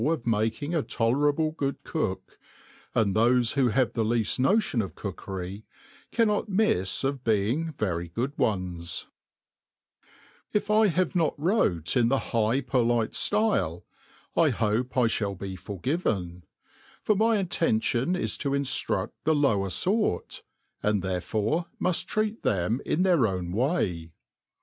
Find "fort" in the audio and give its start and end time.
19.69-20.41